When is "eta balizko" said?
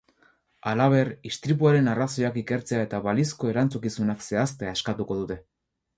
2.87-3.53